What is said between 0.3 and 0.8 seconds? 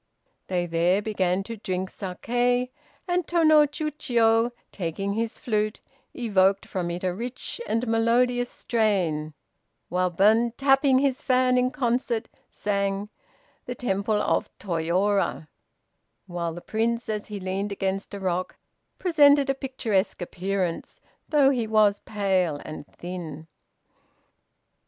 They